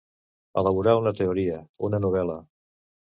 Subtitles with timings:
[0.61, 2.39] Elaborar una teoria, una novel·la.